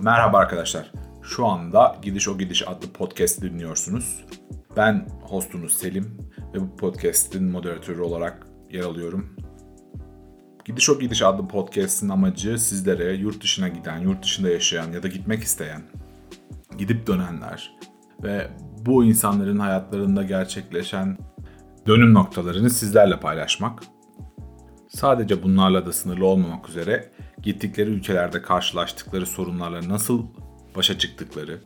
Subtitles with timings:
[0.00, 0.92] Merhaba arkadaşlar.
[1.22, 4.24] Şu anda Gidiş O Gidiş adlı podcast dinliyorsunuz.
[4.76, 6.18] Ben hostunuz Selim
[6.54, 9.36] ve bu podcast'in moderatörü olarak yer alıyorum.
[10.64, 15.08] Gidiş O Gidiş adlı podcast'in amacı sizlere yurt dışına giden, yurt dışında yaşayan ya da
[15.08, 15.82] gitmek isteyen,
[16.78, 17.76] gidip dönenler
[18.22, 18.50] ve
[18.86, 21.18] bu insanların hayatlarında gerçekleşen
[21.86, 23.82] dönüm noktalarını sizlerle paylaşmak.
[24.88, 27.10] Sadece bunlarla da sınırlı olmamak üzere
[27.46, 30.26] gittikleri ülkelerde karşılaştıkları sorunlarla nasıl
[30.76, 31.60] başa çıktıkları,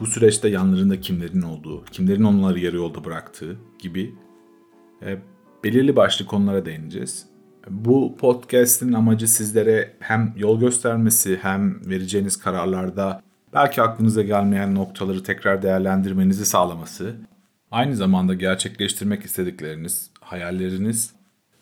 [0.00, 4.14] bu süreçte yanlarında kimlerin olduğu, kimlerin onları yarı yolda bıraktığı gibi
[5.02, 5.18] e,
[5.64, 7.26] belirli başlı konulara değineceğiz.
[7.70, 13.22] Bu podcast'in amacı sizlere hem yol göstermesi hem vereceğiniz kararlarda
[13.54, 17.16] belki aklınıza gelmeyen noktaları tekrar değerlendirmenizi sağlaması,
[17.70, 21.12] aynı zamanda gerçekleştirmek istedikleriniz, hayalleriniz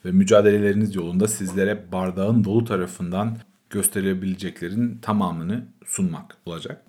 [0.04, 3.36] ve mücadeleleriniz yolunda sizlere bardağın dolu tarafından
[3.70, 6.82] gösterebileceklerin tamamını sunmak olacak.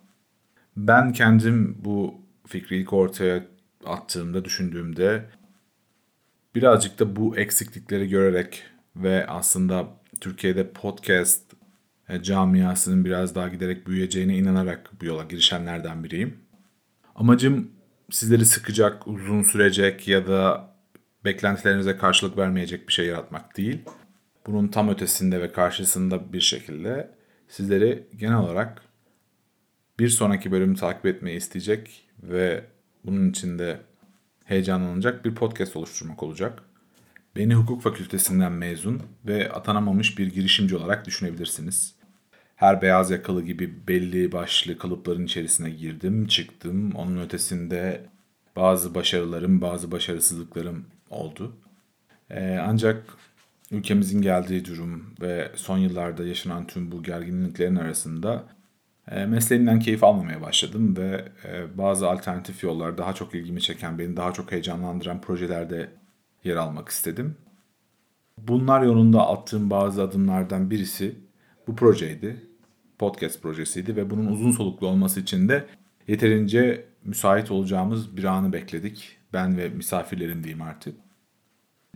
[0.78, 3.46] Ben kendim bu fikri ilk ortaya
[3.86, 5.30] attığımda, düşündüğümde
[6.56, 8.64] birazcık da bu eksiklikleri görerek
[8.96, 9.88] ve aslında
[10.22, 11.54] Türkiye'de podcast
[12.10, 16.38] e, camiasının biraz daha giderek büyüyeceğine inanarak bu yola girişenlerden biriyim.
[17.16, 17.72] Amacım
[18.12, 20.72] sizleri sıkacak, uzun sürecek ya da
[21.26, 23.82] beklentilerinize karşılık vermeyecek bir şey yaratmak değil.
[24.48, 27.12] Bunun tam ötesinde ve karşısında bir şekilde
[27.48, 28.82] sizleri genel olarak
[30.00, 32.66] bir sonraki bölümü takip etmeyi isteyecek ve
[33.06, 33.80] bunun içinde
[34.46, 36.64] heyecanlanacak bir podcast oluşturmak olacak.
[37.36, 41.96] Beni hukuk fakültesinden mezun ve atanamamış bir girişimci olarak düşünebilirsiniz.
[42.56, 46.92] Her beyaz yakalı gibi belli başlı kalıpların içerisine girdim, çıktım.
[46.96, 48.06] Onun ötesinde
[48.56, 51.56] bazı başarılarım, bazı başarısızlıklarım oldu.
[52.30, 53.04] Ee, ancak
[53.72, 58.44] ülkemizin geldiği durum ve son yıllarda yaşanan tüm bu gerginliklerin arasında
[59.12, 64.18] e, mesleğimden keyif almamaya başladım ve e, bazı alternatif yollar daha çok ilgimi çeken, beni
[64.18, 65.90] daha çok heyecanlandıran projelerde
[66.44, 67.36] yer almak istedim.
[68.38, 71.16] Bunlar yolunda attığım bazı adımlardan birisi
[71.68, 72.46] bu projeydi.
[73.00, 75.66] Podcast projesiydi ve bunun uzun soluklu olması için de
[76.08, 79.18] yeterince müsait olacağımız bir anı bekledik.
[79.34, 80.96] Ben ve misafirlerim diyeyim artık.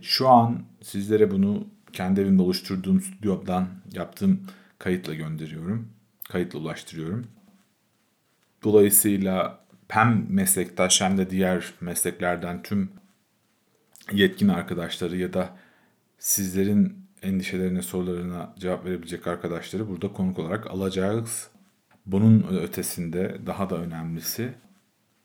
[0.02, 4.40] Şu an sizlere bunu kendi evimde oluşturduğum stüdyodan yaptığım
[4.78, 5.88] kayıtla gönderiyorum.
[6.28, 7.26] Kayıtla ulaştırıyorum.
[8.64, 12.90] Dolayısıyla hem meslektaş hem de diğer mesleklerden tüm
[14.12, 15.56] yetkin arkadaşları ya da
[16.18, 21.50] sizlerin endişelerine, sorularına cevap verebilecek arkadaşları burada konuk olarak alacağız.
[22.06, 24.54] Bunun ötesinde daha da önemlisi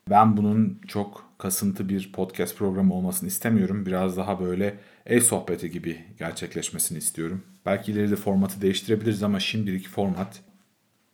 [0.09, 3.85] ben bunun çok kasıntı bir podcast programı olmasını istemiyorum.
[3.85, 7.43] Biraz daha böyle ev sohbeti gibi gerçekleşmesini istiyorum.
[7.65, 10.41] Belki ileride formatı değiştirebiliriz ama şimdilik format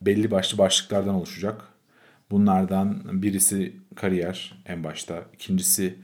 [0.02, 1.62] belli başlı başlıklardan oluşacak.
[2.30, 5.94] Bunlardan birisi kariyer en başta, ikincisi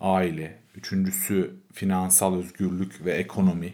[0.00, 3.72] aile, üçüncüsü finansal özgürlük ve ekonomi,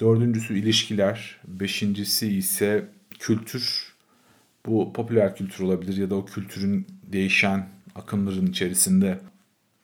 [0.00, 3.94] dördüncüsü ilişkiler, beşincisi ise kültür.
[4.66, 7.68] Bu popüler kültür olabilir ya da o kültürün değişen
[8.00, 9.20] akımların içerisinde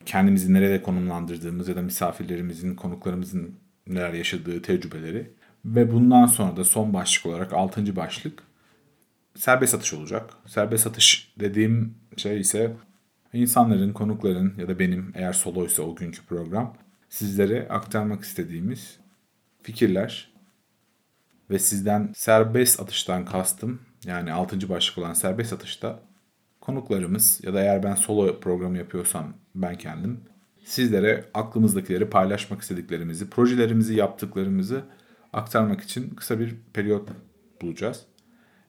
[0.07, 3.55] kendimizi nerede konumlandırdığımız ya da misafirlerimizin, konuklarımızın
[3.87, 5.31] neler yaşadığı tecrübeleri
[5.65, 8.43] ve bundan sonra da son başlık olarak altıncı başlık
[9.35, 10.31] serbest satış olacak.
[10.47, 12.77] Serbest satış dediğim şey ise
[13.33, 16.77] insanların, konukların ya da benim eğer solo ise o günkü program
[17.09, 18.97] sizlere aktarmak istediğimiz
[19.63, 20.33] fikirler
[21.51, 26.01] ve sizden serbest atıştan kastım yani altıncı başlık olan serbest atışta
[26.67, 30.21] konuklarımız ya da eğer ben solo programı yapıyorsam ben kendim
[30.65, 34.83] sizlere aklımızdakileri paylaşmak istediklerimizi, projelerimizi, yaptıklarımızı
[35.33, 37.09] aktarmak için kısa bir periyot
[37.63, 38.03] bulacağız.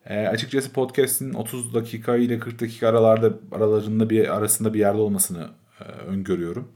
[0.05, 5.47] E, açıkçası podcast'in 30 dakika ile 40 dakika aralarda aralarında bir arasında bir yerde olmasını
[5.79, 6.71] e, öngörüyorum.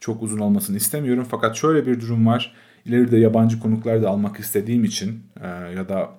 [0.00, 2.54] Çok uzun olmasını istemiyorum fakat şöyle bir durum var.
[2.84, 6.10] İleride yabancı konuklar da almak istediğim için e, ya da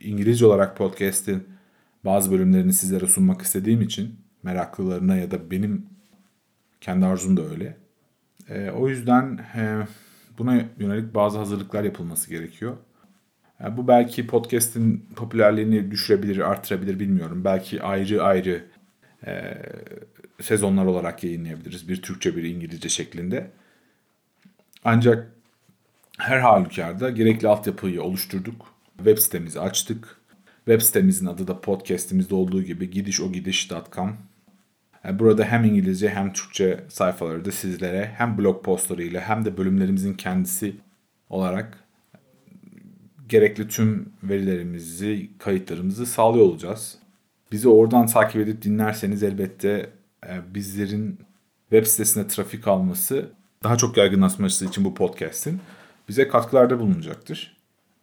[0.00, 1.55] İngilizce olarak podcast'in
[2.06, 5.86] bazı bölümlerini sizlere sunmak istediğim için meraklılarına ya da benim
[6.80, 7.76] kendi arzum da öyle.
[8.48, 9.86] E, o yüzden e,
[10.38, 12.76] buna yönelik bazı hazırlıklar yapılması gerekiyor.
[13.60, 17.44] Yani bu belki podcast'in popülerliğini düşürebilir, artırabilir bilmiyorum.
[17.44, 18.64] Belki ayrı ayrı
[19.26, 19.62] e,
[20.40, 21.88] sezonlar olarak yayınlayabiliriz.
[21.88, 23.50] Bir Türkçe bir İngilizce şeklinde.
[24.84, 25.32] Ancak
[26.18, 28.66] her halükarda gerekli altyapıyı oluşturduk.
[28.96, 30.20] Web sitemizi açtık.
[30.66, 34.16] Web sitemizin adı da podcastimizde olduğu gibi gidişogidiş.com.
[35.12, 40.76] Burada hem İngilizce hem Türkçe sayfaları da sizlere hem blog postlarıyla hem de bölümlerimizin kendisi
[41.30, 41.84] olarak
[43.28, 46.98] gerekli tüm verilerimizi, kayıtlarımızı sağlıyor olacağız.
[47.52, 49.90] Bizi oradan takip edip dinlerseniz elbette
[50.26, 51.18] e, bizlerin
[51.70, 53.30] web sitesine trafik alması
[53.62, 55.60] daha çok yaygınlaşması için bu podcast'in
[56.08, 57.56] bize katkılarda bulunacaktır.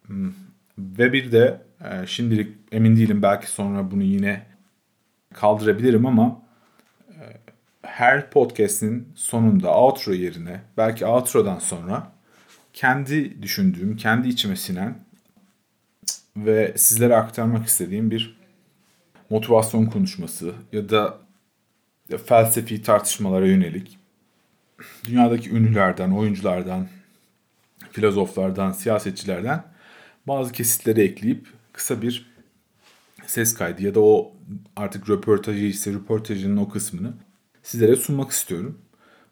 [0.06, 0.32] Hmm.
[0.78, 3.22] Ve bir de e, şimdilik emin değilim.
[3.22, 4.46] Belki sonra bunu yine
[5.34, 6.42] kaldırabilirim ama
[7.08, 7.22] e,
[7.82, 12.12] her podcast'in sonunda outro yerine belki outro'dan sonra
[12.72, 14.98] kendi düşündüğüm, kendi içime sinen
[16.36, 18.36] ve sizlere aktarmak istediğim bir
[19.30, 21.18] motivasyon konuşması ya da
[22.26, 23.98] felsefi tartışmalara yönelik
[25.04, 26.88] dünyadaki ünlülerden, oyunculardan,
[27.92, 29.64] filozoflardan, siyasetçilerden
[30.26, 32.26] bazı kesitleri ekleyip kısa bir
[33.26, 34.32] ses kaydı ya da o
[34.76, 37.12] artık röportajı ise röportajının o kısmını
[37.62, 38.78] sizlere sunmak istiyorum.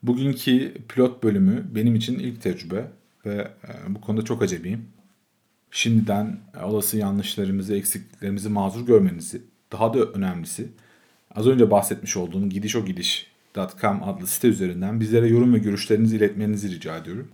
[0.03, 2.87] Bugünkü pilot bölümü benim için ilk tecrübe
[3.27, 4.89] ve e, bu konuda çok acemiyim.
[5.71, 9.43] Şimdiden olası yanlışlarımızı, eksikliklerimizi mazur görmenizi,
[9.73, 10.69] daha da önemlisi
[11.35, 16.71] az önce bahsetmiş olduğum gidiş o gidiş.com adlı site üzerinden bizlere yorum ve görüşlerinizi iletmenizi
[16.71, 17.29] rica ediyorum.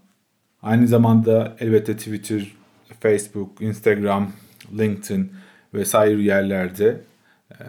[0.62, 2.52] Aynı zamanda elbette Twitter,
[3.00, 4.32] Facebook, Instagram,
[4.78, 5.32] LinkedIn
[5.74, 7.00] vesaire yerlerde
[7.50, 7.64] e,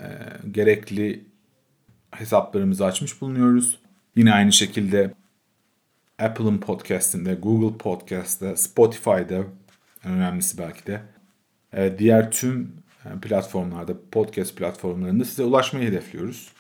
[0.52, 1.24] gerekli
[2.12, 3.80] hesaplarımızı açmış bulunuyoruz.
[4.16, 5.14] Yine aynı şekilde
[6.20, 9.44] Apple'ın podcastinde, Google Podcast'te, Spotify'da
[10.06, 11.02] en önemlisi belki de
[11.74, 12.74] e, diğer tüm
[13.06, 16.54] e, platformlarda, podcast platformlarında size ulaşmayı hedefliyoruz.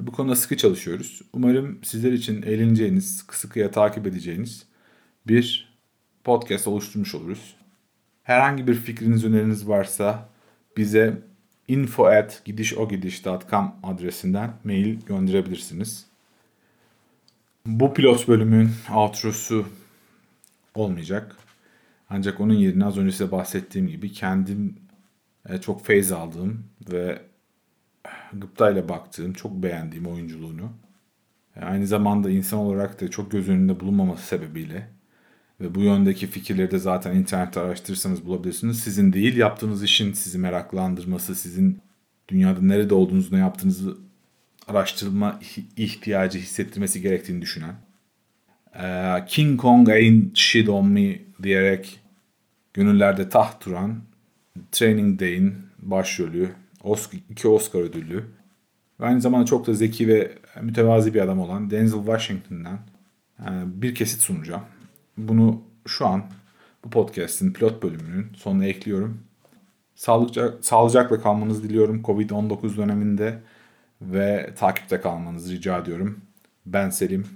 [0.00, 1.22] Bu konuda sıkı çalışıyoruz.
[1.32, 4.66] Umarım sizler için eğleneceğiniz, sıkı sıkıya takip edeceğiniz
[5.26, 5.72] bir
[6.24, 7.56] podcast oluşturmuş oluruz.
[8.22, 10.28] Herhangi bir fikriniz, öneriniz varsa
[10.76, 11.22] bize
[11.68, 16.06] info at gidişogidiş.com adresinden mail gönderebilirsiniz.
[17.66, 19.66] Bu pilot bölümün outrosu
[20.74, 21.36] olmayacak.
[22.10, 24.76] Ancak onun yerine az önce size bahsettiğim gibi kendim
[25.48, 27.22] e, çok feyz aldığım ve
[28.32, 30.72] gıptayla baktığım, çok beğendiğim oyunculuğunu
[31.56, 34.88] e, aynı zamanda insan olarak da çok göz önünde bulunmaması sebebiyle
[35.62, 38.80] ve bu yöndeki fikirleri de zaten internette araştırırsanız bulabilirsiniz.
[38.80, 41.80] Sizin değil yaptığınız işin sizi meraklandırması, sizin
[42.28, 43.96] dünyada nerede olduğunuzu, ne yaptığınızı
[44.68, 45.40] araştırma
[45.76, 47.74] ihtiyacı hissettirmesi gerektiğini düşünen.
[49.26, 52.00] King Kong ain't shit on me diyerek
[52.74, 54.00] gönüllerde taht duran
[54.72, 56.50] Training Day'in başrolü,
[57.30, 58.24] iki Oscar ödüllü
[59.00, 62.78] ve aynı zamanda çok da zeki ve mütevazi bir adam olan Denzel Washington'dan
[63.66, 64.62] bir kesit sunacağım.
[65.16, 66.24] Bunu şu an
[66.84, 69.20] bu podcast'in pilot bölümünün sonuna ekliyorum.
[69.94, 73.38] Sağlıkça, sağlıcakla kalmanızı diliyorum Covid-19 döneminde
[74.00, 76.20] ve takipte kalmanızı rica ediyorum.
[76.66, 77.26] Ben Selim.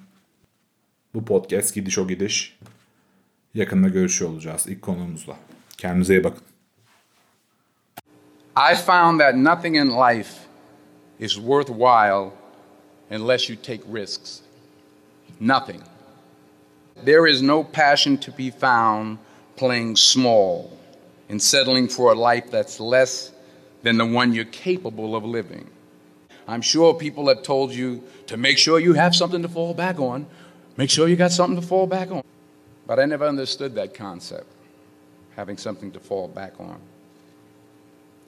[1.14, 2.58] Bu podcast Gidiş O Gidiş.
[3.55, 5.37] Yakında görüşüyor olacağız ilk konuğumuzla.
[5.79, 6.43] Kendinize iyi bakın.
[8.72, 10.31] I found that nothing in life
[11.20, 12.31] is worthwhile
[13.11, 14.40] unless you take risks.
[15.40, 15.95] Nothing.
[17.02, 19.19] There is no passion to be found
[19.56, 20.76] playing small
[21.28, 23.32] and settling for a life that's less
[23.82, 25.69] than the one you're capable of living.
[26.48, 29.98] I'm sure people have told you to make sure you have something to fall back
[29.98, 30.26] on.
[30.76, 32.22] Make sure you got something to fall back on.
[32.86, 34.46] But I never understood that concept,
[35.34, 36.81] having something to fall back on.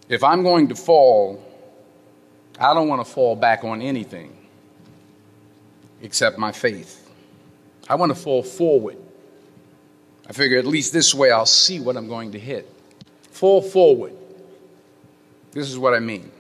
[0.08, 1.42] If I'm going to fall,
[2.58, 4.36] I don't want to fall back on anything
[6.02, 7.07] except my faith.
[7.88, 8.98] I want to fall forward.
[10.28, 12.70] I figure at least this way I'll see what I'm going to hit.
[13.30, 14.12] Fall forward.
[15.52, 16.30] This is what I mean.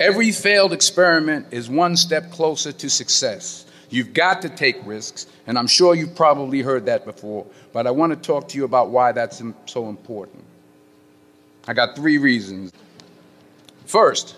[0.00, 3.66] Every failed experiment is one step closer to success.
[3.90, 7.90] You've got to take risks, and I'm sure you've probably heard that before, but I
[7.90, 10.42] want to talk to you about why that's so important.
[11.68, 12.72] I got three reasons.
[13.84, 14.36] First,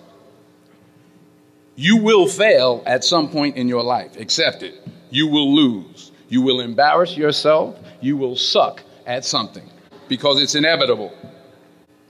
[1.77, 4.19] you will fail at some point in your life.
[4.19, 4.87] Accept it.
[5.11, 6.11] You will lose.
[6.29, 7.79] You will embarrass yourself.
[8.01, 9.69] You will suck at something
[10.09, 11.13] because it's inevitable.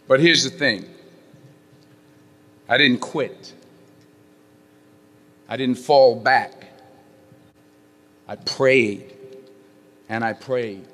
[0.06, 0.86] But here's the thing
[2.68, 3.52] I didn't quit.
[5.48, 6.64] I didn't fall back.
[8.26, 9.14] I prayed
[10.08, 10.86] and I prayed.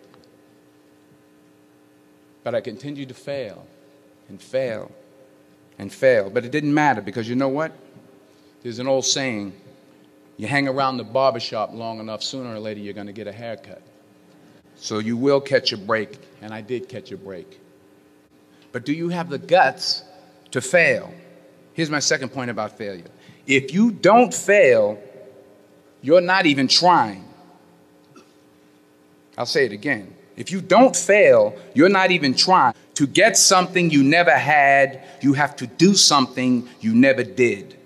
[2.43, 3.67] But I continued to fail
[4.29, 4.91] and fail
[5.79, 6.31] and fail.
[6.31, 7.73] But it didn't matter because you know what?
[8.63, 9.53] There's an old saying
[10.41, 13.33] you hang around the barbershop long enough, sooner or later you're going to get a
[13.33, 13.83] haircut.
[14.77, 17.61] So you will catch a break, and I did catch a break.
[18.73, 20.03] But do you have the guts
[20.53, 21.13] to fail?
[21.75, 23.05] Here's my second point about failure.
[23.47, 24.99] If you don't fail,
[26.01, 27.29] you're not even trying.
[29.37, 30.15] I'll say it again.
[30.39, 32.73] If you don't fail, you're not even trying.
[32.95, 37.77] To get something you never had, you have to do something you never did.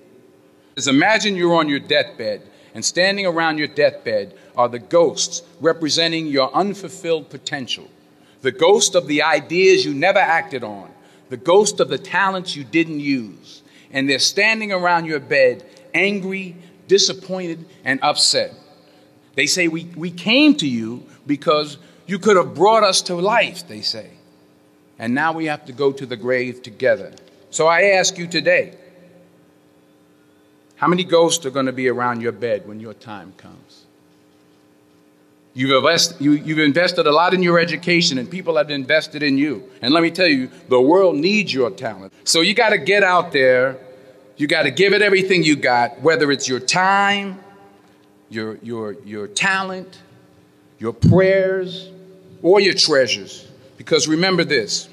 [0.74, 2.42] Just imagine you're on your deathbed,
[2.74, 7.88] and standing around your deathbed are the ghosts representing your unfulfilled potential,
[8.42, 10.90] the ghost of the ideas you never acted on,
[11.28, 13.62] the ghost of the talents you didn't use.
[13.92, 15.64] And they're standing around your bed,
[15.94, 16.56] angry,
[16.88, 18.52] disappointed, and upset.
[19.36, 23.66] They say, We, we came to you because you could have brought us to life,
[23.68, 24.10] they say.
[24.98, 27.12] And now we have to go to the grave together.
[27.50, 28.76] So I ask you today
[30.76, 33.84] how many ghosts are going to be around your bed when your time comes?
[35.56, 35.70] You've,
[36.18, 39.70] you, you've invested a lot in your education, and people have invested in you.
[39.82, 42.12] And let me tell you, the world needs your talent.
[42.24, 43.78] So you got to get out there.
[44.36, 47.38] You got to give it everything you got, whether it's your time,
[48.30, 50.02] your, your, your talent,
[50.80, 51.88] your prayers,
[52.42, 53.48] or your treasures.
[53.76, 54.88] Because remember this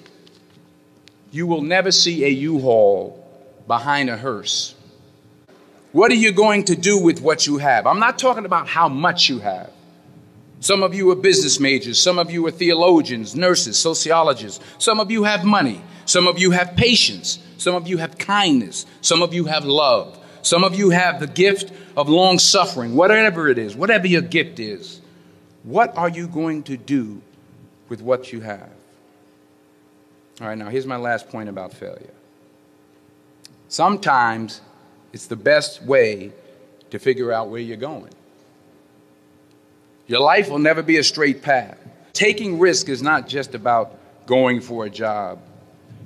[1.32, 3.26] you will never see a U Haul
[3.66, 4.76] behind a hearse.
[5.92, 7.86] What are you going to do with what you have?
[7.86, 9.70] I'm not talking about how much you have.
[10.62, 14.64] Some of you are business majors, some of you are theologians, nurses, sociologists.
[14.78, 18.86] Some of you have money, some of you have patience, some of you have kindness,
[19.02, 23.50] some of you have love, some of you have the gift of long suffering, whatever
[23.50, 25.02] it is, whatever your gift is.
[25.64, 27.22] What are you going to do
[27.90, 28.70] with what you have?
[30.40, 32.14] All right, now here's my last point about failure.
[33.68, 34.62] Sometimes
[35.14, 36.32] it's the best way
[36.90, 38.12] to figure out where you're going.
[40.08, 41.78] Your life will never be a straight path.
[42.14, 45.40] Taking risk is not just about going for a job,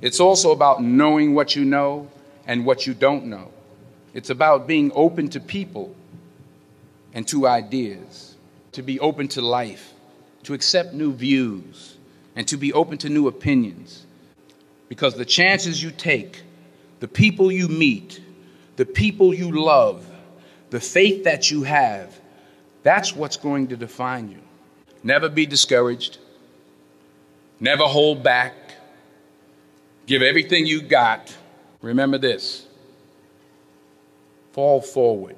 [0.02, 2.08] it's also about knowing what you know
[2.46, 3.50] and what you don't know.
[4.14, 5.94] It's about being open to people
[7.12, 8.36] and to ideas,
[8.72, 9.92] to be open to life,
[10.44, 11.96] to accept new views,
[12.34, 14.04] and to be open to new opinions.
[14.88, 16.42] Because the chances you take,
[17.00, 18.20] the people you meet,
[18.76, 20.06] the people you love,
[20.70, 22.18] the faith that you have,
[22.82, 24.38] that's what's going to define you.
[25.02, 26.18] Never be discouraged.
[27.58, 28.54] Never hold back.
[30.06, 31.34] Give everything you got.
[31.80, 32.66] Remember this
[34.52, 35.36] fall forward.